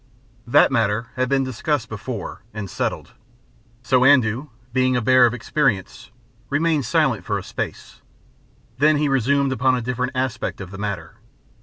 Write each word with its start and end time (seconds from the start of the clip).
That 0.47 0.71
matter 0.71 1.09
had 1.15 1.29
been 1.29 1.43
discussed 1.43 1.87
before, 1.87 2.41
and 2.55 2.71
settled. 2.71 3.11
So 3.83 4.03
Andoo, 4.03 4.47
being 4.73 4.95
a 4.95 4.99
bear 5.01 5.27
of 5.27 5.33
experience, 5.35 6.09
remained 6.49 6.85
silent 6.85 7.23
for 7.23 7.37
a 7.37 7.43
space. 7.43 8.01
Then 8.79 8.97
he 8.97 9.07
resumed 9.07 9.51
upon 9.51 9.75
a 9.75 9.81
different 9.83 10.13
aspect 10.15 10.59
of 10.59 10.71
the 10.71 10.79
matter. 10.79 11.17